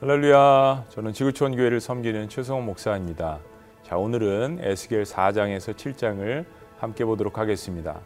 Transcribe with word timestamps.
할렐루야. 0.00 0.86
저는 0.88 1.12
지구촌 1.12 1.56
교회를 1.56 1.78
섬기는 1.78 2.30
최성호 2.30 2.62
목사입니다. 2.62 3.38
자, 3.82 3.98
오늘은 3.98 4.60
에스겔 4.62 5.02
4장에서 5.02 5.74
7장을 5.74 6.46
함께 6.78 7.04
보도록 7.04 7.36
하겠습니다. 7.36 8.00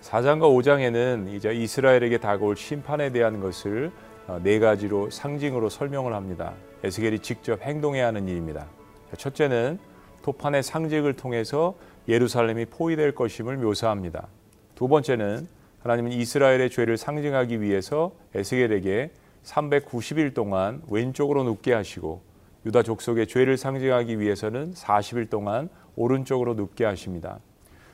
4장과 0.00 0.42
5장에는 0.42 1.34
이제 1.34 1.52
이스라엘에게 1.52 2.18
다가올 2.18 2.56
심판에 2.56 3.10
대한 3.10 3.40
것을 3.40 3.90
어, 4.28 4.38
네 4.40 4.60
가지로 4.60 5.10
상징으로 5.10 5.70
설명을 5.70 6.14
합니다. 6.14 6.52
에스겔이 6.84 7.18
직접 7.18 7.60
행동해야 7.62 8.06
하는 8.06 8.28
일입니다. 8.28 8.68
첫째는 9.16 9.80
토판의 10.22 10.62
상징을 10.62 11.14
통해서 11.14 11.74
예루살렘이 12.06 12.66
포위될 12.66 13.16
것임을 13.16 13.56
묘사합니다. 13.56 14.28
두 14.76 14.86
번째는 14.86 15.48
하나님은 15.82 16.12
이스라엘의 16.12 16.70
죄를 16.70 16.96
상징하기 16.96 17.60
위해서 17.60 18.12
에스겔에게 18.36 19.10
390일 19.44 20.34
동안 20.34 20.82
왼쪽으로 20.88 21.44
눕게 21.44 21.72
하시고 21.72 22.22
유다 22.66 22.82
족속의 22.82 23.26
죄를 23.26 23.56
상징하기 23.56 24.20
위해서는 24.20 24.74
40일 24.74 25.30
동안 25.30 25.68
오른쪽으로 25.96 26.54
눕게 26.54 26.84
하십니다. 26.84 27.38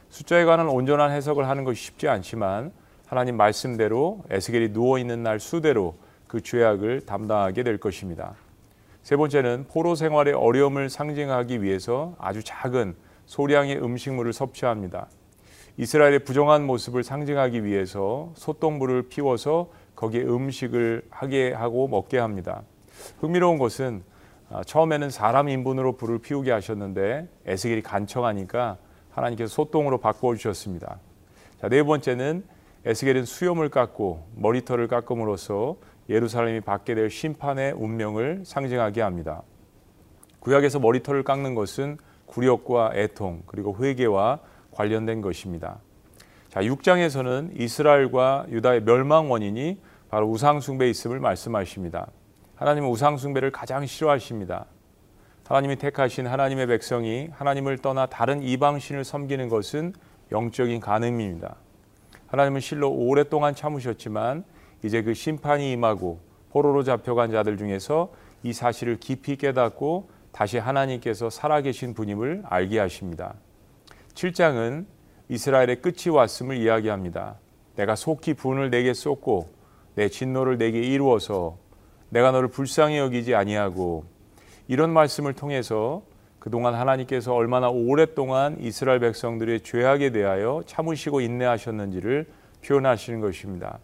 숫자에 0.08 0.44
관한 0.44 0.68
온전한 0.68 1.10
해석을 1.10 1.48
하는 1.48 1.64
것이 1.64 1.82
쉽지 1.84 2.08
않지만 2.08 2.72
하나님 3.06 3.36
말씀대로 3.36 4.24
에스겔이 4.30 4.72
누워 4.72 4.98
있는 4.98 5.22
날 5.22 5.38
수대로 5.38 5.94
그 6.26 6.40
죄악을 6.40 7.02
담당하게 7.02 7.62
될 7.62 7.78
것입니다. 7.78 8.34
세 9.02 9.16
번째는 9.16 9.66
포로 9.68 9.94
생활의 9.94 10.34
어려움을 10.34 10.90
상징하기 10.90 11.62
위해서 11.62 12.16
아주 12.18 12.42
작은 12.42 12.96
소량의 13.26 13.82
음식물을 13.82 14.32
섭취합니다. 14.32 15.08
이스라엘의 15.76 16.20
부정한 16.20 16.66
모습을 16.66 17.04
상징하기 17.04 17.64
위해서 17.64 18.32
소똥불을 18.34 19.08
피워서 19.08 19.70
거기에 19.96 20.22
음식을 20.22 21.02
하게 21.10 21.52
하고 21.52 21.88
먹게 21.88 22.18
합니다. 22.18 22.62
흥미로운 23.20 23.58
것은 23.58 24.02
아, 24.48 24.62
처음에는 24.62 25.10
사람 25.10 25.48
인분으로 25.48 25.96
불을 25.96 26.20
피우게 26.20 26.52
하셨는데 26.52 27.28
에스겔이 27.46 27.82
간청하니까 27.82 28.78
하나님께서 29.10 29.52
소똥으로 29.52 29.98
바꾸어 29.98 30.36
주셨습니다. 30.36 31.00
자, 31.60 31.68
네 31.68 31.82
번째는 31.82 32.44
에스겔은 32.84 33.24
수염을 33.24 33.70
깎고 33.70 34.28
머리털을 34.36 34.86
깎음으로써 34.86 35.76
예루살렘이 36.08 36.60
받게 36.60 36.94
될 36.94 37.10
심판의 37.10 37.72
운명을 37.72 38.42
상징하게 38.44 39.00
합니다. 39.00 39.42
구약에서 40.38 40.78
머리털을 40.78 41.24
깎는 41.24 41.56
것은 41.56 41.98
굴욕과 42.26 42.92
애통 42.94 43.42
그리고 43.46 43.76
회개와 43.80 44.38
관련된 44.70 45.22
것입니다. 45.22 45.80
자, 46.56 46.62
6장에서는 46.62 47.60
이스라엘과 47.60 48.46
유다의 48.48 48.84
멸망 48.84 49.30
원인이 49.30 49.78
바로 50.08 50.26
우상숭배에 50.30 50.88
있음을 50.88 51.20
말씀하십니다. 51.20 52.06
하나님은 52.54 52.88
우상숭배를 52.88 53.50
가장 53.50 53.84
싫어하십니다. 53.84 54.64
하나님이 55.46 55.76
택하신 55.76 56.26
하나님의 56.26 56.66
백성이 56.68 57.28
하나님을 57.34 57.76
떠나 57.76 58.06
다른 58.06 58.42
이방신을 58.42 59.04
섬기는 59.04 59.50
것은 59.50 59.92
영적인 60.32 60.80
간음입니다. 60.80 61.56
하나님은 62.28 62.62
실로 62.62 62.90
오랫동안 62.90 63.54
참으셨지만 63.54 64.44
이제 64.82 65.02
그 65.02 65.12
심판이 65.12 65.72
임하고 65.72 66.20
포로로 66.52 66.84
잡혀간 66.84 67.32
자들 67.32 67.58
중에서 67.58 68.14
이 68.42 68.54
사실을 68.54 68.96
깊이 68.98 69.36
깨닫고 69.36 70.08
다시 70.32 70.56
하나님께서 70.56 71.28
살아계신 71.28 71.92
분임을 71.92 72.44
알게 72.46 72.78
하십니다. 72.78 73.34
7장은 74.14 74.95
이스라엘의 75.28 75.82
끝이 75.82 76.14
왔음을 76.14 76.56
이야기합니다. 76.56 77.36
내가 77.74 77.96
속히 77.96 78.34
분을 78.34 78.70
내게 78.70 78.94
쏟고 78.94 79.48
내 79.94 80.08
진노를 80.08 80.58
내게 80.58 80.80
이루어서 80.80 81.58
내가 82.10 82.30
너를 82.30 82.48
불쌍히 82.48 82.98
여기지 82.98 83.34
아니하고 83.34 84.04
이런 84.68 84.92
말씀을 84.92 85.32
통해서 85.34 86.02
그동안 86.38 86.74
하나님께서 86.74 87.34
얼마나 87.34 87.68
오랫동안 87.68 88.56
이스라엘 88.60 89.00
백성들의 89.00 89.62
죄악에 89.62 90.10
대하여 90.10 90.62
참으시고 90.66 91.20
인내하셨는지를 91.20 92.26
표현하시는 92.64 93.20
것입니다. 93.20 93.80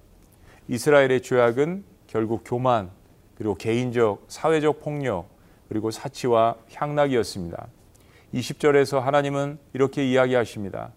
이스라엘의 0.69 1.23
죄악은 1.23 1.85
결국 2.07 2.43
교만, 2.45 2.91
그리고 3.37 3.57
개인적, 3.57 4.27
사회적 4.29 4.81
폭력, 4.81 5.29
그리고 5.69 5.91
사치와 5.91 6.57
향락이었습니다. 6.73 7.67
20절에서 8.35 9.01
하나님은 9.01 9.59
이렇게 9.73 10.09
이야기하십니다. 10.09 10.93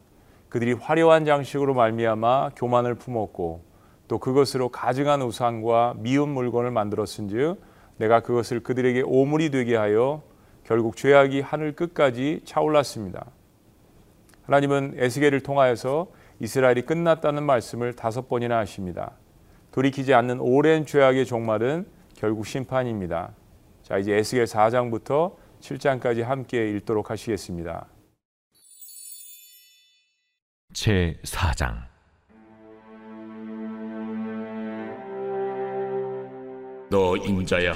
그들이 0.56 0.72
화려한 0.72 1.26
장식으로 1.26 1.74
말미암아 1.74 2.52
교만을 2.56 2.96
품었고 2.96 3.66
또 4.08 4.20
그것으로 4.20 4.70
가증한 4.70 5.22
우상과 5.22 5.96
미운 5.98 6.30
물건을 6.30 6.72
만들었은즉 6.72 7.62
내가 7.98 8.22
그것을 8.22 8.62
그들에게 8.64 9.04
오물이 9.06 9.52
되게 9.52 9.76
하여 9.76 10.24
결국 10.64 10.96
죄악이 10.96 11.42
하늘 11.42 11.76
끝까지 11.76 12.40
차올랐습니다. 12.46 13.26
하나님은 14.44 14.94
에스겔을 14.96 15.42
통하여서 15.42 16.08
이스라엘이 16.40 16.84
끝났다는 16.84 17.44
말씀을 17.44 17.92
다섯 17.92 18.30
번이나 18.30 18.58
하십니다. 18.60 19.12
돌이키지 19.74 20.14
않는 20.14 20.40
오랜 20.40 20.86
죄악의 20.86 21.26
종말은 21.26 21.86
결국 22.16 22.48
심판입니다. 22.48 23.32
자, 23.84 23.98
이제 23.98 24.14
에스겔 24.14 24.46
4장부터 24.46 25.34
7장까지 25.60 26.22
함께 26.22 26.70
읽도록 26.70 27.12
하시겠습니다. 27.12 27.88
제 30.76 31.18
4장. 31.24 31.84
너 36.90 37.16
인자야 37.18 37.74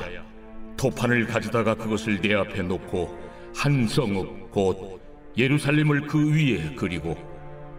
토판을 0.78 1.26
가져다가 1.28 1.76
그것을 1.76 2.22
내 2.22 2.36
앞에 2.36 2.62
놓고 2.62 3.18
한 3.56 3.88
성읍 3.88 4.52
곧 4.52 5.02
예루살렘을 5.38 6.08
그 6.08 6.34
위에 6.34 6.76
그리고 6.76 7.18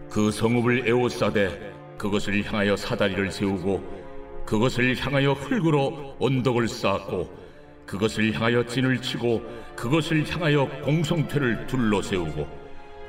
그 0.09 0.31
성읍을 0.31 0.87
에워싸되 0.87 1.73
그것을 1.97 2.43
향하여 2.43 2.75
사다리를 2.75 3.31
세우고 3.31 4.43
그것을 4.45 4.97
향하여 4.97 5.33
흙으로 5.33 6.15
언덕을 6.19 6.67
쌓고 6.67 7.29
그것을 7.85 8.33
향하여 8.33 8.65
진을 8.65 9.01
치고 9.01 9.41
그것을 9.75 10.27
향하여 10.29 10.67
공성퇴를 10.81 11.67
둘러 11.67 12.01
세우고 12.01 12.47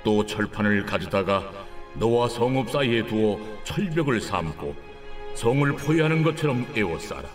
또 0.04 0.24
철판을 0.24 0.84
가져다가 0.84 1.50
너와 1.94 2.28
성읍 2.28 2.70
사이에 2.70 3.06
두어 3.06 3.38
철벽을 3.64 4.20
삼고 4.20 4.74
성을 5.34 5.70
포위하는 5.72 6.22
것처럼 6.22 6.66
에워싸라. 6.74 7.28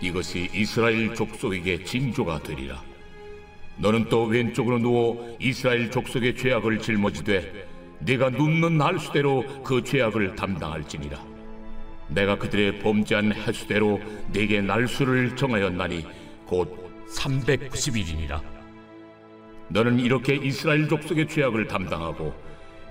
이것이 0.00 0.50
이스라엘 0.52 1.14
족속에게 1.14 1.84
징조가 1.84 2.40
되리라. 2.40 2.82
너는 3.76 4.08
또 4.08 4.24
왼쪽으로 4.24 4.78
누워 4.78 5.36
이스라엘 5.40 5.90
족속의 5.90 6.36
죄악을 6.36 6.78
짊어지되 6.78 7.66
네가 8.00 8.30
눕는 8.30 8.78
날수대로 8.78 9.62
그 9.62 9.82
죄악을 9.82 10.36
담당할지니라. 10.36 11.34
내가 12.08 12.36
그들의 12.36 12.80
범죄한 12.80 13.32
해수대로 13.32 14.00
네게 14.32 14.60
날수를 14.60 15.36
정하였나니 15.36 16.06
곧 16.46 16.84
390일이니라. 17.08 18.40
너는 19.68 19.98
이렇게 20.00 20.34
이스라엘 20.36 20.88
족속의 20.88 21.28
죄악을 21.28 21.66
담당하고 21.66 22.34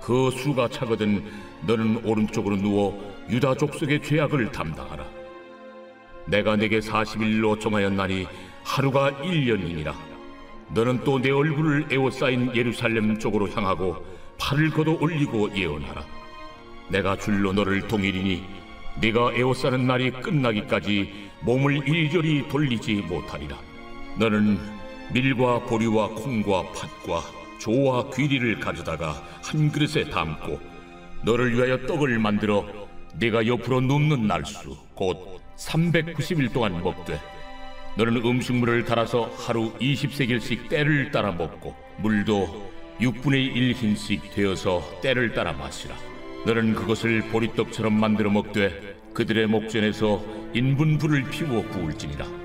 그 0.04 0.30
수가 0.30 0.68
차거든 0.68 1.24
너는 1.62 2.04
오른쪽으로 2.04 2.56
누워 2.56 2.94
유다 3.30 3.54
족속의 3.54 4.02
죄악을 4.02 4.52
담당하라. 4.52 5.02
내가 6.26 6.56
내게 6.56 6.78
40일로 6.78 7.58
정하였나니 7.58 8.26
하루가 8.64 9.12
1년이니라. 9.22 9.94
너는 10.74 11.04
또 11.04 11.18
내 11.18 11.30
얼굴을 11.30 11.86
에워싸인 11.90 12.54
예루살렘 12.54 13.18
쪽으로 13.18 13.48
향하고 13.48 14.04
팔을 14.38 14.70
걷어 14.72 14.92
올리고 15.00 15.56
예언하라. 15.56 16.04
내가 16.90 17.16
줄로 17.16 17.54
너를 17.54 17.88
동일이니 17.88 18.44
네가 19.00 19.32
에워싸는 19.32 19.86
날이 19.86 20.10
끝나기까지 20.10 21.30
몸을 21.40 21.88
일절히 21.88 22.46
돌리지 22.48 22.96
못하리라. 23.08 23.56
너는 24.18 24.58
밀과 25.14 25.60
보리와 25.60 26.08
콩과 26.08 26.62
팥과 26.72 27.43
조와 27.64 28.10
귀리를 28.10 28.60
가져다가 28.60 29.22
한 29.42 29.72
그릇에 29.72 30.10
담고 30.10 30.60
너를 31.24 31.54
위하여 31.54 31.78
떡을 31.86 32.18
만들어 32.18 32.66
네가 33.18 33.46
옆으로 33.46 33.80
눕는 33.80 34.26
날수 34.26 34.76
곧 34.94 35.40
390일 35.56 36.52
동안 36.52 36.82
먹되 36.82 37.18
너는 37.96 38.16
음식물을 38.16 38.84
달아서 38.84 39.30
하루 39.38 39.72
20세겔씩 39.78 40.68
때를 40.68 41.10
따라 41.10 41.32
먹고 41.32 41.74
물도 42.02 42.70
6분의 43.00 43.56
1 43.56 43.72
흰씩 43.72 44.34
되어서 44.34 44.82
때를 45.00 45.32
따라 45.32 45.52
마시라. 45.52 45.96
너는 46.44 46.74
그것을 46.74 47.22
보리떡처럼 47.30 47.98
만들어 47.98 48.30
먹되 48.30 48.98
그들의 49.14 49.46
목전에서 49.46 50.22
인분불을 50.52 51.30
피워 51.30 51.66
구울지니라 51.68 52.43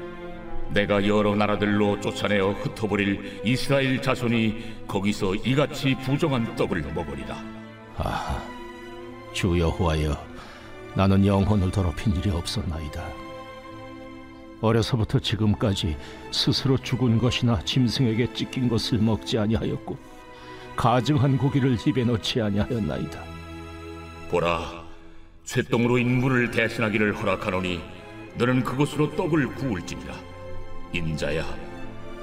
내가 0.71 1.06
여러 1.07 1.36
나라들로 1.36 2.00
쫓아내어 2.00 2.51
흩어버릴 2.51 3.42
이스라엘 3.44 4.01
자손이 4.01 4.86
거기서 4.88 5.36
이같이 5.36 5.95
부정한 5.95 6.56
떡을 6.56 6.81
먹으리라 6.94 7.36
아, 7.98 8.42
주 9.33 9.60
여호와여, 9.60 10.16
나는 10.95 11.25
영혼을 11.25 11.69
더럽힌 11.69 12.16
일이 12.16 12.30
없었나이다. 12.30 13.04
어려서부터 14.62 15.19
지금까지 15.19 15.98
스스로 16.31 16.77
죽은 16.77 17.18
것이나 17.18 17.60
짐승에게 17.60 18.33
찢긴 18.33 18.69
것을 18.69 19.00
먹지 19.00 19.38
아니하였고 19.38 19.98
가증한 20.75 21.38
고기를 21.38 21.77
입에 21.86 22.06
넣지 22.06 22.42
아니하였나이다. 22.42 23.22
보라, 24.31 24.86
쇠똥으로 25.44 25.98
인물을 25.98 26.51
대신하기를 26.51 27.18
허락하노니 27.18 27.81
너는 28.38 28.63
그것으로 28.63 29.15
떡을 29.15 29.48
구울지니라. 29.56 30.29
인자야, 30.94 31.45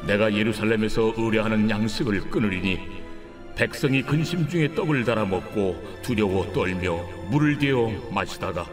내가 0.07 0.33
예루살렘에서 0.33 1.13
의뢰하는 1.17 1.69
양식을 1.69 2.31
끊으리니 2.31 2.79
백성이 3.55 4.03
근심 4.03 4.47
중에 4.49 4.75
떡을 4.75 5.05
달아 5.05 5.25
먹고 5.25 5.83
두려워 6.03 6.53
떨며 6.53 6.97
물을 7.31 7.59
대어 7.59 7.91
마시다가 8.11 8.67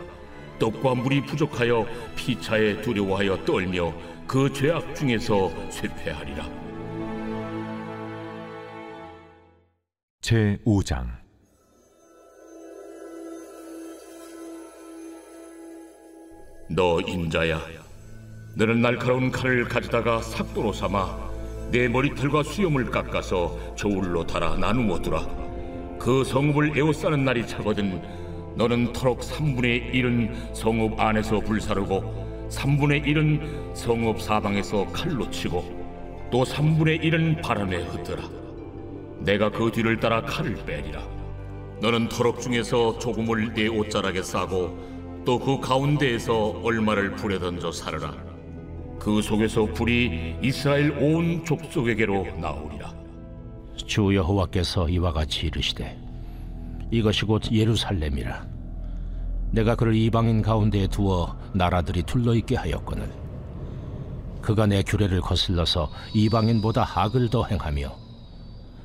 떡과 0.59 0.95
물이 0.95 1.25
부족하여 1.25 1.87
피차에 2.15 2.81
두려워하여 2.81 3.45
떨며 3.45 3.93
그 4.27 4.51
죄악 4.51 4.95
중에서 4.95 5.49
쇠퇴하리라. 5.69 6.63
제 10.21 10.57
5장 10.65 11.23
너 16.69 17.01
인자야, 17.01 17.61
너는 18.55 18.81
날카로운 18.81 19.31
칼을 19.31 19.65
가져다가 19.65 20.21
삭도로 20.21 20.73
삼아 20.73 21.31
내 21.71 21.88
머리털과 21.88 22.44
수염을 22.44 22.91
깎아서 22.91 23.57
저울로 23.75 24.27
달아 24.27 24.57
나누어 24.57 25.01
두라. 25.01 25.25
그 26.00 26.23
성읍을 26.23 26.77
에워싸는 26.77 27.25
날이 27.25 27.47
차거든 27.47 28.00
너는 28.55 28.94
터럭 28.94 29.21
3분의 29.21 29.91
1은 29.94 30.53
성읍 30.53 31.00
안에서 31.00 31.39
불사르고 31.39 32.47
3분의 32.51 33.05
1은 33.05 33.75
성읍 33.75 34.21
사방에서 34.21 34.85
칼로 34.94 35.27
치고 35.31 36.27
또 36.31 36.44
3분의 36.44 37.01
1은 37.01 37.41
바람에 37.41 37.77
흩어라. 37.77 38.21
내가 39.21 39.50
그 39.50 39.71
뒤를 39.71 40.00
따라 40.00 40.21
칼을 40.21 40.63
빼리라. 40.63 41.01
너는 41.81 42.07
터럭 42.07 42.39
중에서 42.39 43.00
조금을 43.00 43.53
내 43.55 43.67
옷자락에 43.67 44.21
싸고 44.21 45.23
또 45.25 45.39
그 45.39 45.59
가운데에서 45.59 46.59
얼마를 46.63 47.15
불에 47.15 47.39
던져 47.39 47.71
사르라. 47.71 48.32
그 49.03 49.21
속에서 49.21 49.65
불이 49.65 50.38
이스라엘 50.41 50.91
온 50.91 51.44
족속에게로 51.44 52.38
나오리라. 52.39 52.94
주 53.75 54.15
여호와께서 54.15 54.88
이와 54.88 55.11
같이 55.11 55.47
이르시되 55.47 56.00
이것이 56.89 57.25
곧 57.25 57.51
예루살렘이라. 57.51 58.47
내가 59.51 59.75
그를 59.75 59.94
이방인 59.94 60.41
가운데에 60.41 60.88
두어 60.88 61.38
나라들이 61.53 62.03
둘러 62.03 62.33
있게 62.33 62.55
하였거늘. 62.55 63.11
그가 64.41 64.67
내 64.67 64.81
규례를 64.83 65.19
거슬러서 65.19 65.91
이방인보다 66.13 66.88
악을 66.95 67.29
더 67.29 67.44
행하며 67.44 67.94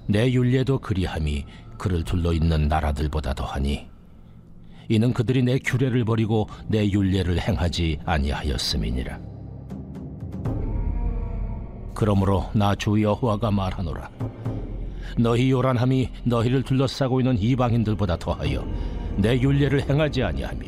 내 0.08 0.32
율례도 0.32 0.80
그리함이 0.80 1.44
그를 1.78 2.02
둘러 2.02 2.32
있는 2.32 2.66
나라들보다 2.66 3.34
더하니 3.34 3.86
이는 4.88 5.12
그들이 5.12 5.44
내 5.44 5.60
규례를 5.60 6.04
버리고 6.04 6.48
내 6.66 6.90
율례를 6.90 7.40
행하지 7.40 8.00
아니하였음이니라 8.04 9.37
그러므로 12.02 12.48
나 12.52 12.76
주 12.76 13.02
여호와가 13.02 13.50
말하노라. 13.50 14.08
너희 15.18 15.50
요란함이 15.50 16.08
너희를 16.22 16.62
둘러싸고 16.62 17.20
있는 17.20 17.36
이방인들보다 17.36 18.16
더하여 18.18 18.64
내 19.16 19.36
율례를 19.40 19.90
행하지 19.90 20.22
아니하며 20.22 20.66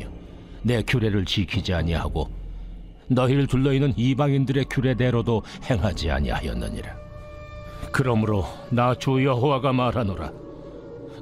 내 0.63 0.83
규례를 0.83 1.23
지키지 1.23 1.73
아니하고 1.73 2.27
너희를 3.07 3.47
둘러있는 3.47 3.93
이방인들의 3.95 4.65
규례대로도 4.69 5.43
행하지 5.69 6.11
아니하였느니라. 6.11 6.93
그러므로 7.93 8.45
나 8.69 8.93
주 8.95 9.23
여호와가 9.23 9.71
말하노라. 9.71 10.31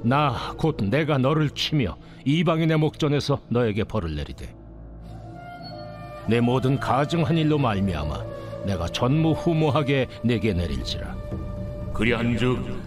나 0.02 0.54
곧 0.58 0.76
내가 0.90 1.18
너를 1.18 1.50
치며 1.50 1.96
이방인의 2.24 2.78
목전에서 2.78 3.38
너에게 3.48 3.84
벌을 3.84 4.16
내리되 4.16 4.52
내 6.26 6.40
모든 6.40 6.80
가증한 6.80 7.38
일로 7.38 7.58
말미암아 7.58 8.39
내가 8.66 8.86
전무후무하게 8.88 10.06
내게 10.22 10.52
내릴지라 10.52 11.16
그리한즉 11.94 12.80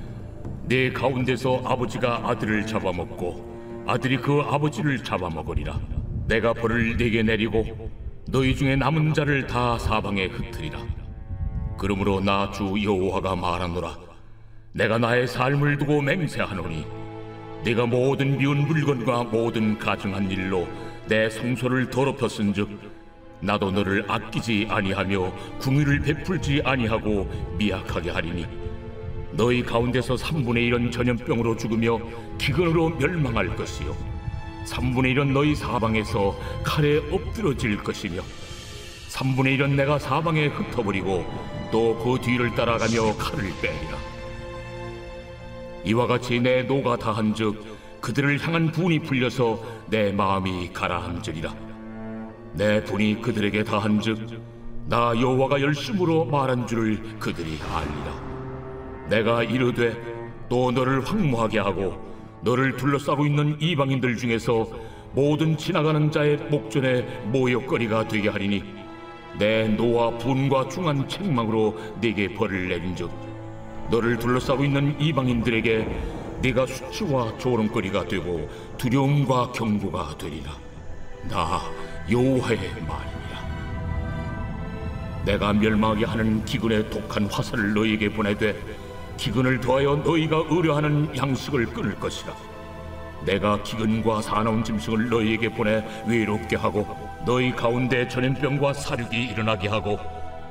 내 0.66 0.92
가운데서 0.92 1.62
아버지가 1.66 2.22
아들을 2.30 2.66
잡아먹고 2.66 3.84
아들이 3.86 4.16
그 4.18 4.40
아버지를 4.40 5.04
잡아먹으리라. 5.04 5.78
내가 6.28 6.54
벌을 6.54 6.96
내게 6.96 7.22
내리고 7.22 7.92
너희 8.30 8.56
중에 8.56 8.78
남은 8.78 9.14
자를 9.14 9.46
다 9.46 9.78
사방에 9.78 10.28
흩으리라. 10.28 10.80
그러므로 11.78 12.22
나 12.22 12.50
주 12.52 12.64
여호와가 12.82 13.36
말하노라. 13.36 13.98
내가 14.72 14.98
나의 14.98 15.28
삶을 15.28 15.80
두고 15.80 16.02
맹세하노니 16.02 16.86
네가 17.66 17.86
모든 17.88 18.38
미운 18.38 18.66
물건과 18.66 19.26
모든 19.26 19.78
가증한 19.78 20.32
일로 20.32 20.66
내 21.08 21.30
성소를 21.30 21.90
더럽혔은즉 21.90 22.93
나도 23.44 23.72
너를 23.72 24.06
아끼지 24.08 24.68
아니하며 24.70 25.34
궁유를 25.60 26.00
베풀지 26.02 26.62
아니하고 26.64 27.30
미약하게 27.58 28.10
하리니 28.12 28.46
너희 29.34 29.64
가운데서 29.64 30.16
3분의 30.16 30.72
1은 30.72 30.92
전염병으로 30.92 31.58
죽으며 31.58 32.00
기근으로 32.38 32.90
멸망할 32.92 33.56
것이요. 33.56 33.96
3분의 34.68 35.16
1은 35.16 35.32
너희 35.32 35.56
사방에서 35.56 36.38
칼에 36.64 36.98
엎드러질 37.12 37.84
것이며 37.84 38.22
3분의 39.10 39.60
1은 39.60 39.72
내가 39.72 40.00
사방에 40.00 40.48
흩어버리고 40.48 41.26
또 41.72 41.98
그 42.04 42.20
뒤를 42.22 42.54
따라가며 42.54 43.18
칼을 43.18 43.52
빼리라. 43.62 43.98
이와 45.86 46.08
같이 46.08 46.40
내 46.40 46.62
노가 46.64 46.98
다한즉 46.98 48.00
그들을 48.00 48.40
향한 48.46 48.72
분이 48.72 49.00
풀려서 49.00 49.60
내 49.88 50.12
마음이 50.12 50.72
가라앉으리라 50.72 51.63
내 52.54 52.84
분이 52.84 53.22
그들에게 53.22 53.64
다한즉 53.64 54.42
나 54.86 55.14
여호와가 55.20 55.60
열심으로 55.62 56.26
말한 56.26 56.68
줄을 56.68 57.02
그들이 57.20 57.58
알리라. 57.62 58.34
내가 59.10 59.44
이르되 59.44 59.96
또 60.50 60.72
너를 60.72 61.04
황무하게 61.04 61.60
하고 61.60 61.98
너를 62.42 62.78
둘러싸고 62.78 63.26
있는 63.26 63.58
이방인들 63.60 64.18
중에서 64.18 64.68
모든 65.14 65.58
지나가는 65.58 66.12
자의 66.12 66.38
목전에 66.38 67.02
모욕거리가 67.26 68.08
되게 68.08 68.30
하리니 68.30 68.64
내 69.40 69.68
노와 69.68 70.18
분과 70.20 70.70
중한 70.70 71.08
책망으로 71.08 71.76
네게 72.02 72.36
벌을 72.36 72.70
내린즉 72.70 73.10
너를 73.90 74.20
둘러싸고 74.20 74.64
있는 74.64 75.00
이방인들에게 75.00 75.88
네가 76.44 76.66
수치와 76.68 77.38
조롱거리가 77.38 78.08
되고 78.08 78.48
두려움과 78.78 79.54
경고가 79.54 80.18
되리라. 80.18 80.52
나 81.30 81.62
여호와의 82.10 82.58
말이니라 82.58 83.24
내가 85.26 85.54
멸망하게 85.54 86.06
하는 86.06 86.44
기근의 86.46 86.90
독한 86.90 87.26
화살을 87.28 87.74
너에게 87.74 88.10
보내되 88.10 88.56
기근을 89.18 89.62
더하여 89.62 89.96
너희가 89.98 90.44
의뢰하는 90.50 91.16
양식을 91.16 91.68
끊을 91.68 91.98
것이라. 92.00 92.34
내가 93.26 93.62
기근과 93.64 94.22
사나운 94.22 94.64
짐승을 94.64 95.10
너희에게 95.10 95.50
보내 95.50 95.86
외롭게 96.06 96.58
하고 96.58 96.86
너희 97.26 97.56
가운데 97.56 98.06
전염병과 98.08 98.74
사륙이 98.74 99.30
일어나게 99.30 99.70
하고 99.70 99.98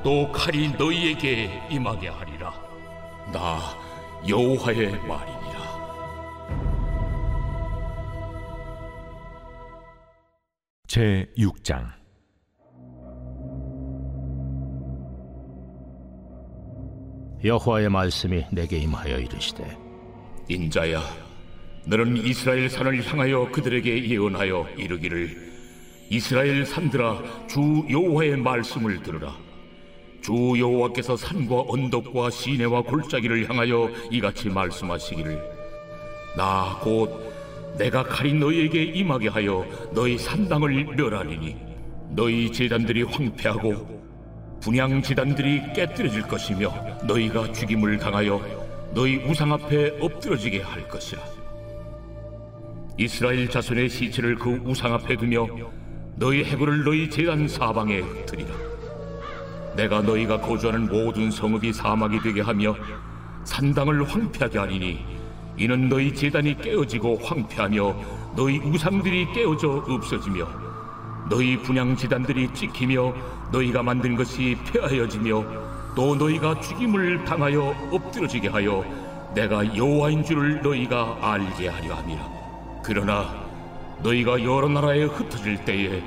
또 0.03 0.31
칼이 0.33 0.73
너희에게 0.79 1.51
임하게 1.71 2.09
하리라. 2.09 2.55
나 3.31 3.61
여호와의 4.27 5.01
말이니 5.07 5.42
제 10.93 11.27
6장 11.39 11.87
여호와의 17.43 17.89
말씀이 17.89 18.45
내게 18.53 18.77
임하여 18.77 19.21
이르시되 19.21 19.75
인자야, 20.51 21.01
너는 21.87 22.19
이스라엘 22.19 22.69
산을 22.69 23.03
향하여 23.07 23.51
그들에게 23.51 24.07
예언하여 24.11 24.69
이르기를 24.77 25.53
이스라엘 26.11 26.67
산들아 26.67 27.47
주 27.49 27.87
여호와의 27.89 28.37
말씀을 28.37 29.03
들으라. 29.03 29.35
주 30.21 30.35
여호와께서 30.59 31.17
산과 31.17 31.65
언덕과 31.69 32.29
시내와 32.29 32.83
골짜기를 32.83 33.49
향하여 33.49 33.89
이같이 34.11 34.51
말씀하시기를 34.51 35.43
나 36.37 36.79
곧 36.83 37.42
내가 37.79 38.03
칼이 38.03 38.35
너희에게 38.35 38.83
임하게 38.83 39.29
하여 39.29 39.67
너희 39.93 40.19
산당을 40.19 40.85
멸하리니 40.97 41.57
너희 42.11 42.53
제단들이 42.53 43.03
황폐하고 43.05 44.03
분양 44.61 45.03
지단들이 45.03 45.73
깨뜨려질 45.75 46.23
것이며 46.23 46.73
너희가 47.05 47.53
죽임을 47.53 47.99
당하여 47.99 48.41
너희 48.95 49.17
우상 49.25 49.53
앞에 49.53 49.99
엎드러지게 50.01 50.61
할 50.61 50.87
것이라. 50.87 51.21
이스라엘 52.99 53.49
자손의 53.49 53.89
시체를 53.89 54.37
그 54.37 54.61
우상 54.65 54.93
앞에 54.93 55.17
두며 55.17 55.47
너희 56.17 56.45
해골을 56.45 56.85
너희 56.85 57.09
제단 57.09 57.49
사방에 57.49 58.01
흩으리라. 58.01 58.55
내가 59.75 60.03
너희가 60.03 60.41
거주하는 60.43 60.87
모든 60.87 61.31
성읍이 61.31 61.73
사막이 61.73 62.21
되게 62.21 62.43
하며 62.43 62.77
산당을 63.45 64.05
황폐하게 64.05 64.59
하리니 64.59 65.22
이는 65.57 65.89
너희 65.89 66.15
재단이 66.15 66.59
깨어지고 66.59 67.19
황폐하며 67.23 67.95
너희 68.37 68.59
우상들이 68.59 69.33
깨어져 69.33 69.85
없어지며 69.89 70.47
너희 71.29 71.57
분양 71.57 71.97
재단들이 71.97 72.53
찍히며 72.53 73.15
너희가 73.53 73.83
만든 73.83 74.17
것이 74.17 74.57
폐하여지며 74.73 75.45
또 75.95 76.17
너희가 76.17 76.59
죽임을 76.61 77.25
당하여 77.25 77.75
엎드러지게 77.91 78.49
하여 78.49 78.85
내가 79.35 79.77
여호와인 79.77 80.25
줄을 80.25 80.61
너희가 80.63 81.19
알게 81.21 81.69
하려 81.69 81.95
함이라. 81.95 82.29
그러나 82.83 83.43
너희가 84.03 84.43
여러 84.43 84.69
나라에 84.69 85.05
흩어질 85.05 85.65
때에 85.65 86.03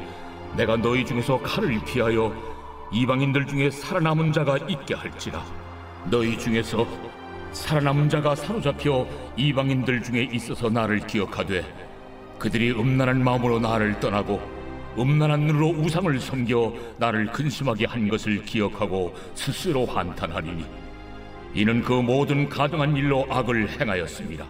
내가 0.55 0.75
너희 0.75 1.05
중에서 1.05 1.39
칼을 1.39 1.79
피하여 1.85 2.33
이방인들 2.91 3.47
중에 3.47 3.69
살아남은 3.69 4.31
자가 4.31 4.57
있게 4.67 4.95
할지라. 4.95 5.43
너희 6.09 6.37
중에서 6.37 6.85
살아남은 7.55 8.09
자가 8.09 8.35
사로잡혀 8.35 9.07
이방인들 9.37 10.03
중에 10.03 10.27
있어서 10.33 10.69
나를 10.69 10.99
기억하되 11.07 11.63
그들이 12.37 12.71
음란한 12.71 13.23
마음으로 13.23 13.59
나를 13.59 13.97
떠나고 14.01 14.41
음란한 14.99 15.39
눈으로 15.41 15.69
우상을 15.69 16.19
섬겨 16.19 16.73
나를 16.97 17.27
근심하게 17.27 17.85
한 17.85 18.09
것을 18.09 18.43
기억하고 18.43 19.15
스스로 19.35 19.85
한탄하리니 19.85 20.65
이는 21.53 21.81
그 21.81 21.93
모든 21.93 22.49
가증한 22.49 22.97
일로 22.97 23.25
악을 23.29 23.79
행하였습니다. 23.79 24.45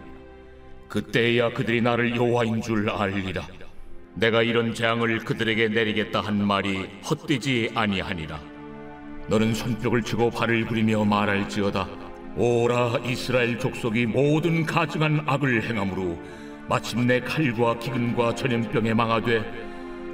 그때야 0.90 1.54
그들이 1.54 1.82
나를 1.82 2.16
여호와인 2.16 2.62
줄 2.64 2.90
알리라. 2.90 3.48
내가 4.16 4.42
이런 4.42 4.74
재앙을 4.74 5.20
그들에게 5.20 5.68
내리겠다 5.70 6.22
한 6.22 6.46
말이 6.46 6.88
헛되지 7.08 7.72
아니하니라. 7.76 8.40
너는 9.28 9.54
손뼉을 9.54 10.02
치고 10.02 10.32
발을 10.32 10.66
그리며 10.66 11.06
말할지어다. 11.06 12.05
오라 12.38 13.00
이스라엘 13.06 13.58
족속이 13.58 14.08
모든 14.08 14.66
가증한 14.66 15.24
악을 15.26 15.64
행함으로 15.64 16.20
마침내 16.68 17.22
칼과 17.22 17.80
기근과 17.80 18.36
전염병에 18.36 18.94
망하되 18.94 19.42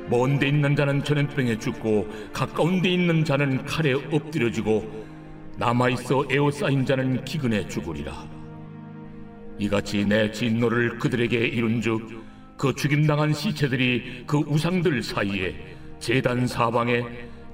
먼 0.07 0.37
데 0.37 0.49
있는 0.49 0.75
자는 0.75 1.03
전염병에 1.03 1.57
죽고 1.57 2.07
가까운 2.31 2.81
데 2.81 2.89
있는 2.89 3.23
자는 3.25 3.65
칼에 3.65 3.93
엎드려지고 3.93 5.05
남아 5.57 5.89
있어 5.89 6.25
에워싸인 6.29 6.85
자는 6.85 7.23
기근에 7.25 7.67
죽으리라. 7.67 8.27
이같이 9.57 10.05
내 10.05 10.31
진노를 10.31 10.99
그들에게 10.99 11.37
이룬즉 11.37 12.23
그 12.57 12.75
죽임당한 12.75 13.33
시체들이 13.33 14.25
그 14.27 14.37
우상들 14.39 15.01
사이에 15.01 15.55
제단 15.99 16.45
사방에 16.45 17.03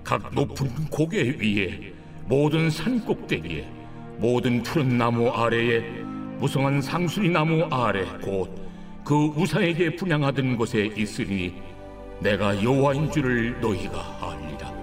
각 0.03 0.33
높은 0.33 0.67
고개 0.89 1.37
위에 1.39 1.93
모든 2.25 2.69
산 2.69 2.99
꼭대기에 3.05 3.76
모든 4.17 4.61
푸른 4.63 4.97
나무 4.97 5.29
아래에 5.29 5.79
무성한 6.39 6.81
상수리 6.81 7.29
나무 7.29 7.63
아래 7.71 8.03
곧 8.21 8.67
그 9.07 9.27
우상에게 9.37 9.95
분양하던 9.95 10.57
곳에 10.57 10.89
있으니 10.97 11.53
내가 12.19 12.61
여호와인 12.61 13.09
줄을 13.09 13.57
너희가 13.61 14.17
알리라. 14.21 14.73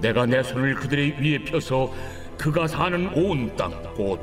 내가 0.00 0.24
내 0.24 0.42
손을 0.42 0.74
그들의 0.76 1.20
위에 1.20 1.44
펴서 1.44 1.92
그가 2.38 2.66
사는 2.66 3.08
온 3.14 3.54
땅 3.56 3.70
곧 3.94 4.18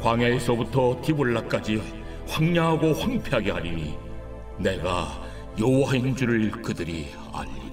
광야에서부터 0.00 1.02
디볼라까지 1.04 1.82
황량하고 2.26 2.94
황폐하게 2.94 3.50
하리니 3.50 3.94
내가 4.56 5.08
여호와인 5.60 6.16
줄을 6.16 6.50
그들이 6.50 7.08
알리 7.34 7.67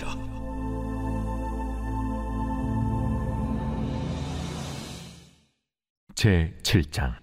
제 6.25 6.51
7장. 6.63 7.13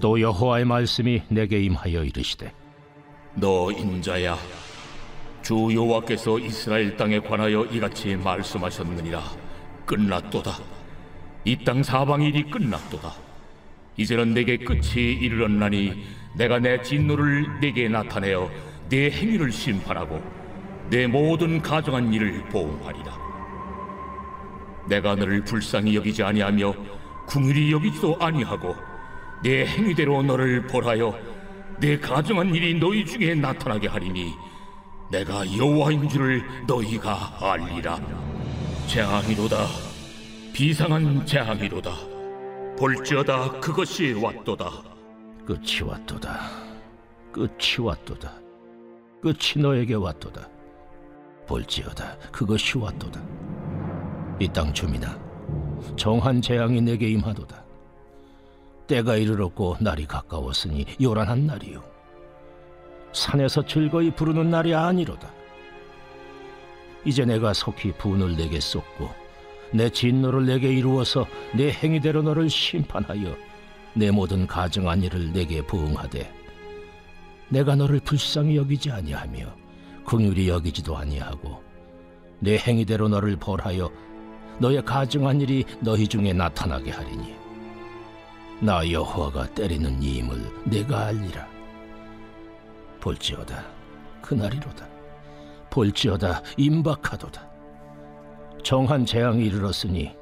또 0.00 0.18
여호와의 0.18 0.64
말씀이 0.64 1.20
내게 1.28 1.60
임하여 1.60 2.04
이르시되 2.04 2.50
너 3.34 3.70
인자야 3.70 4.38
주 5.42 5.68
여호와께서 5.74 6.38
이스라엘 6.38 6.96
땅에 6.96 7.18
관하여 7.18 7.66
이같이 7.66 8.16
말씀하셨느니라. 8.16 9.22
끝났도다. 9.84 10.52
이 11.44 11.62
땅 11.62 11.82
사방 11.82 12.22
일이 12.22 12.44
끝났도다. 12.44 13.12
이제는 13.98 14.32
내게 14.32 14.56
끝이 14.56 15.12
이르렀나니 15.20 15.92
내가 16.38 16.58
내 16.58 16.80
진노를 16.80 17.60
내게 17.60 17.86
나타내어 17.86 18.50
내 18.88 19.10
행위를 19.10 19.52
심판하고 19.52 20.22
내 20.88 21.06
모든 21.06 21.60
가정한 21.60 22.14
일을 22.14 22.42
보응하리라 22.48 23.29
내가 24.90 25.14
너를 25.14 25.42
불쌍히 25.44 25.94
여기지 25.94 26.22
아니하며 26.24 26.74
궁일이 27.28 27.72
여기지도 27.72 28.16
아니하고 28.20 28.74
내 29.42 29.64
행위대로 29.64 30.20
너를 30.22 30.66
벌하여 30.66 31.16
내 31.78 31.96
가정한 31.96 32.52
일이 32.54 32.74
너희 32.74 33.06
중에 33.06 33.36
나타나게 33.36 33.86
하리니 33.86 34.32
내가 35.10 35.46
여호와인 35.56 36.08
줄을 36.08 36.42
너희가 36.66 37.38
알리라. 37.40 37.98
재앙이로다. 38.86 39.66
비상한 40.52 41.24
재앙이로다. 41.24 41.92
볼지어다 42.76 43.60
그것이 43.60 44.12
왔도다. 44.12 44.70
끝이 45.46 45.82
왔도다. 45.88 46.40
끝이 47.32 47.78
왔도다. 47.78 48.34
끝이 49.22 49.62
너에게 49.62 49.94
왔도다. 49.94 50.48
볼지어다 51.46 52.16
그것이 52.30 52.78
왔도다 52.78 53.20
이 54.40 54.48
땅 54.48 54.72
주민아 54.72 55.18
정한 55.96 56.40
재앙이 56.40 56.80
내게 56.80 57.08
임하도다. 57.10 57.62
때가 58.86 59.16
이르렀고 59.16 59.76
날이 59.80 60.06
가까웠으니 60.06 60.86
요란한 61.00 61.46
날이요. 61.46 61.82
산에서 63.12 63.64
즐거이 63.64 64.10
부르는 64.12 64.50
날이 64.50 64.74
아니로다. 64.74 65.30
이제 67.04 67.24
내가 67.24 67.52
속히 67.52 67.92
분을 67.92 68.36
내게 68.36 68.60
쏟고 68.60 69.10
내 69.72 69.90
진노를 69.90 70.46
내게 70.46 70.72
이루어서 70.72 71.26
내 71.54 71.70
행위대로 71.70 72.22
너를 72.22 72.48
심판하여 72.48 73.36
내 73.94 74.10
모든 74.10 74.46
가정한 74.46 75.02
일을 75.02 75.32
내게 75.32 75.62
부응하되 75.62 76.32
내가 77.50 77.74
너를 77.76 78.00
불쌍히 78.00 78.56
여기지 78.56 78.90
아니하며 78.90 79.54
긍휼히 80.06 80.48
여기지도 80.48 80.96
아니하고 80.96 81.62
내 82.40 82.56
행위대로 82.56 83.08
너를 83.08 83.36
벌하여 83.36 83.90
너의 84.60 84.84
가정한 84.84 85.40
일이 85.40 85.64
너희 85.80 86.06
중에 86.06 86.34
나타나게 86.34 86.90
하리니 86.90 87.34
나 88.60 88.88
여호와가 88.88 89.48
때리는 89.54 90.02
이임을 90.02 90.38
내가 90.64 91.06
알리라. 91.06 91.48
볼지어다 93.00 93.64
그날이로다. 94.20 94.86
볼지어다 95.70 96.42
임박하도다. 96.58 97.48
정한 98.62 99.06
재앙이 99.06 99.46
이르렀으니 99.46 100.14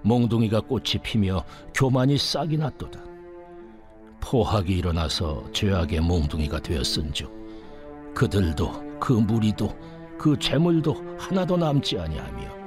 몽둥이가 0.00 0.62
꽃이 0.62 0.94
피며 1.02 1.44
교만이 1.74 2.16
싹이 2.16 2.56
났도다. 2.56 2.98
포학이 4.22 4.72
일어나서 4.72 5.44
죄악의 5.52 6.00
몽둥이가 6.00 6.60
되었은즉 6.60 8.14
그들도 8.14 8.98
그 8.98 9.12
무리도 9.12 9.76
그 10.18 10.38
재물도 10.38 11.16
하나도 11.18 11.58
남지 11.58 11.98
아니하며 11.98 12.61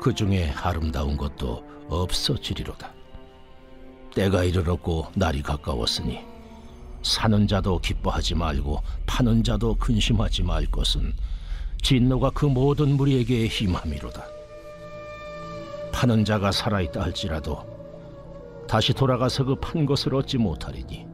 그 0.00 0.14
중에 0.14 0.50
아름다운 0.56 1.16
것도 1.16 1.62
없어지리로다 1.88 2.92
때가 4.14 4.44
이르렀고 4.44 5.06
날이 5.14 5.42
가까웠으니 5.42 6.20
사는 7.02 7.46
자도 7.46 7.78
기뻐하지 7.78 8.34
말고 8.34 8.80
파는 9.06 9.44
자도 9.44 9.74
근심하지 9.76 10.42
말 10.42 10.66
것은 10.66 11.12
진노가 11.82 12.30
그 12.30 12.44
모든 12.44 12.96
무리에게 12.96 13.46
힘함이로다. 13.46 14.22
파는 15.92 16.24
자가 16.24 16.52
살아있다 16.52 17.00
할지라도 17.00 17.64
다시 18.68 18.92
돌아가서 18.92 19.44
그 19.44 19.56
판 19.56 19.86
것을 19.86 20.14
얻지 20.14 20.38
못하리니 20.38 21.06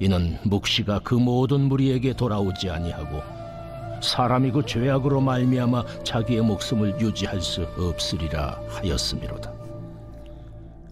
이는 0.00 0.38
묵시가 0.44 1.00
그 1.00 1.14
모든 1.14 1.62
무리에게 1.62 2.12
돌아오지 2.14 2.70
아니하고 2.70 3.22
사람이 4.04 4.52
그 4.52 4.64
죄악으로 4.64 5.20
말미암아 5.20 6.04
자기의 6.04 6.42
목숨을 6.42 7.00
유지할 7.00 7.40
수 7.40 7.62
없으리라 7.76 8.60
하였음이로다. 8.68 9.52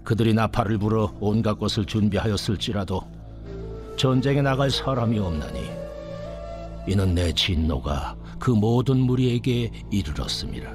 그들이 0.02 0.34
나팔을 0.34 0.78
불어 0.78 1.12
온갖 1.20 1.58
것을 1.58 1.84
준비하였을지라도 1.84 3.00
전쟁에 3.96 4.42
나갈 4.42 4.70
사람이 4.70 5.18
없나니 5.18 5.70
이는 6.88 7.14
내 7.14 7.32
진노가 7.32 8.16
그 8.38 8.50
모든 8.50 8.98
무리에게 8.98 9.70
이르렀습니다. 9.90 10.74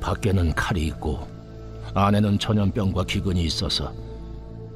밖에는 0.00 0.54
칼이 0.54 0.86
있고 0.86 1.26
안에는 1.94 2.38
전염병과 2.38 3.04
기근이 3.04 3.42
있어서 3.44 3.92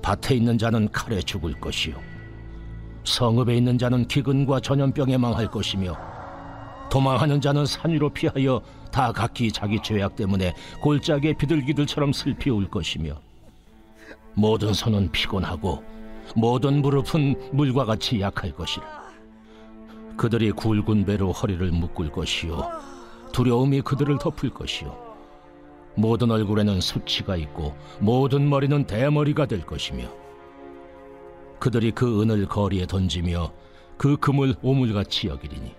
밭에 0.03 0.37
있는 0.37 0.59
자는 0.59 0.91
칼에 0.91 1.21
죽을 1.23 1.59
것이요 1.59 1.97
성읍에 3.09 3.57
있는 3.57 3.79
자는 3.79 4.07
기근과 4.07 4.61
전염병에 4.61 5.17
망할 5.17 5.51
것이며 5.51 5.97
도망하는 6.91 7.41
자는 7.41 7.67
산 7.67 7.91
위로 7.93 8.09
피하여 8.11 8.61
다 8.91 9.13
각기 9.13 9.53
자기 9.53 9.79
죄악 9.83 10.17
때문에 10.17 10.55
골짜기에 10.81 11.35
비둘기들처럼 11.35 12.13
슬피 12.13 12.51
울 12.51 12.69
것이며 12.69 13.15
모든 14.35 14.73
손은 14.73 15.11
피곤하고 15.13 15.83
모든 16.35 16.83
무릎은 16.83 17.51
물과 17.53 17.85
같이 17.85 18.21
약할 18.21 18.53
것이라. 18.53 18.87
그들이 20.17 20.51
굵은 20.53 21.07
배로 21.07 21.33
허리를 21.33 21.71
묶을 21.71 22.11
것이요 22.11 22.71
두려움이 23.33 23.83
그들을 23.83 24.19
덮을 24.19 24.51
것이요 24.51 25.09
모든 25.95 26.31
얼굴에는 26.31 26.81
수치가 26.81 27.37
있고 27.37 27.75
모든 28.01 28.49
머리는 28.49 28.85
대머리가 28.85 29.47
될 29.47 29.65
것이며 29.65 30.09
그들이 31.59 31.91
그 31.93 32.23
은을 32.23 32.47
거리에 32.47 32.87
던지며 32.87 33.53
그 33.97 34.17
금을 34.17 34.55
오물같이 34.63 35.29
여기리니. 35.29 35.75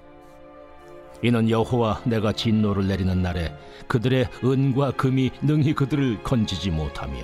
이는 1.21 1.49
여호와 1.49 2.01
내가 2.05 2.31
진노를 2.31 2.87
내리는 2.87 3.21
날에 3.21 3.53
그들의 3.87 4.29
은과 4.43 4.91
금이 4.91 5.31
능히 5.41 5.73
그들을 5.73 6.23
건지지 6.23 6.71
못하며 6.71 7.17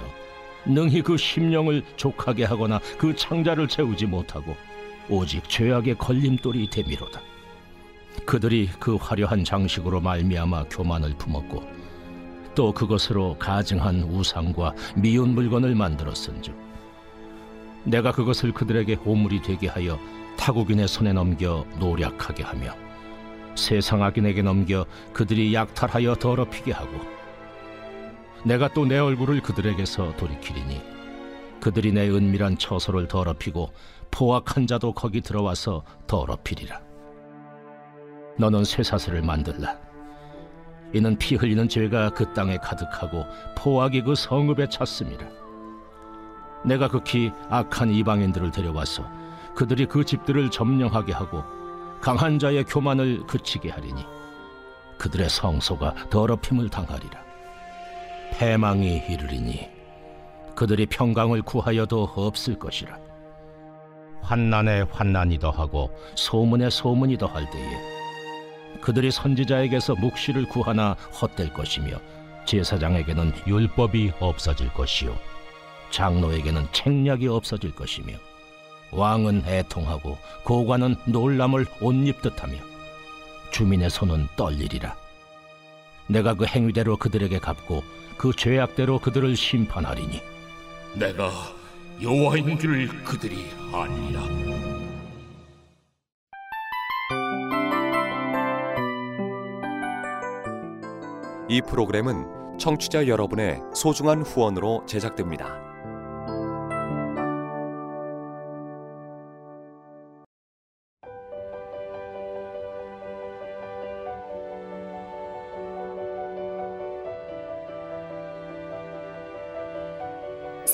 능히 0.65 1.01
그 1.01 1.15
심령을 1.15 1.83
족하게 1.95 2.43
하거나 2.43 2.79
그 2.97 3.15
창자를 3.15 3.67
채우지 3.67 4.07
못하고 4.07 4.55
오직 5.09 5.47
죄악의 5.47 5.97
걸림돌이 5.97 6.69
되미로다. 6.69 7.21
그들이 8.25 8.69
그 8.79 8.95
화려한 8.95 9.43
장식으로 9.43 10.01
말미암아 10.01 10.65
교만을 10.65 11.15
품었고 11.17 11.63
또 12.55 12.71
그것으로 12.71 13.37
가증한 13.37 14.03
우상과 14.03 14.73
미운 14.95 15.35
물건을 15.35 15.75
만들었은즉 15.75 16.55
내가 17.85 18.11
그것을 18.11 18.51
그들에게 18.51 18.99
오물이 19.05 19.41
되게 19.41 19.67
하여 19.67 19.99
타국인의 20.37 20.87
손에 20.87 21.13
넘겨 21.13 21.65
노략하게 21.79 22.43
하며 22.43 22.73
세상 23.55 24.03
악인에게 24.03 24.41
넘겨 24.41 24.85
그들이 25.13 25.53
약탈하여 25.53 26.15
더럽히게 26.15 26.71
하고 26.71 26.99
내가 28.43 28.67
또 28.73 28.85
내 28.85 28.99
얼굴을 28.99 29.41
그들에게서 29.41 30.17
돌이키리니 30.17 30.81
그들이 31.61 31.91
내 31.93 32.09
은밀한 32.09 32.57
처소를 32.57 33.07
더럽히고 33.07 33.71
포악한 34.11 34.67
자도 34.67 34.93
거기 34.93 35.21
들어와서 35.21 35.83
더럽히리라. 36.05 36.79
너는 38.37 38.63
쇠사슬을 38.63 39.23
만들라. 39.23 39.75
이는 40.93 41.17
피 41.17 41.35
흘리는 41.35 41.67
죄가 41.67 42.11
그 42.11 42.31
땅에 42.33 42.57
가득하고 42.57 43.25
포악이 43.57 44.03
그 44.03 44.13
성읍에 44.13 44.69
찼음이라 44.69 45.25
내가 46.65 46.87
극히 46.87 47.31
악한 47.49 47.91
이방인들을 47.91 48.51
데려와서 48.51 49.09
그들이 49.55 49.85
그 49.85 50.03
집들을 50.03 50.51
점령하게 50.51 51.13
하고 51.13 51.43
강한 52.01 52.37
자의 52.39 52.63
교만을 52.63 53.25
그치게 53.25 53.69
하리니 53.69 54.05
그들의 54.97 55.29
성소가 55.29 56.09
더럽힘을 56.09 56.69
당하리라. 56.69 57.23
패망이 58.31 59.03
이르리니 59.09 59.69
그들이 60.55 60.85
평강을 60.85 61.41
구하여도 61.41 62.03
없을 62.15 62.57
것이라. 62.57 62.97
환난에 64.21 64.85
환난이 64.91 65.37
더하고 65.39 65.91
소문에 66.15 66.69
소문이 66.69 67.17
더할 67.17 67.49
때에 67.49 67.95
그들이 68.81 69.11
선지자에게서 69.11 69.95
묵시를 69.95 70.47
구하나 70.47 70.93
헛될 71.21 71.53
것이며 71.53 71.97
제사장에게는 72.45 73.33
율법이 73.47 74.13
없어질 74.19 74.73
것이요 74.73 75.15
장로에게는 75.95 76.67
책략이 76.73 77.29
없어질 77.29 77.73
것이며 77.73 78.15
왕은 78.91 79.43
애통하고 79.45 80.17
고관은 80.43 80.97
놀람을 81.05 81.65
옷 81.79 81.93
입듯하며 81.93 82.55
주민의 83.51 83.89
손은 83.89 84.27
떨리리라 84.35 84.93
내가 86.07 86.33
그 86.33 86.45
행위대로 86.45 86.97
그들에게 86.97 87.39
갚고 87.39 87.83
그 88.17 88.33
죄악대로 88.33 88.99
그들을 88.99 89.37
심판하리니 89.37 90.21
내가 90.95 91.31
여호와인 92.01 92.59
줄을 92.59 92.87
그들이 93.05 93.45
아니라 93.71 94.21
이 101.47 101.61
프로그램은 101.61 102.57
청취자 102.57 103.07
여러분의 103.07 103.61
소중한 103.73 104.23
후원으로 104.23 104.83
제작됩니다. 104.87 105.64